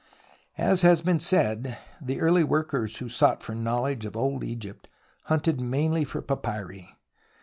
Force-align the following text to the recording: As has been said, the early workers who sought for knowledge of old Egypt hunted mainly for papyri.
As 0.57 0.81
has 0.81 1.03
been 1.03 1.19
said, 1.19 1.77
the 2.01 2.21
early 2.21 2.43
workers 2.43 2.97
who 2.97 3.07
sought 3.07 3.43
for 3.43 3.53
knowledge 3.53 4.03
of 4.03 4.17
old 4.17 4.43
Egypt 4.43 4.89
hunted 5.25 5.61
mainly 5.61 6.05
for 6.05 6.23
papyri. 6.23 6.95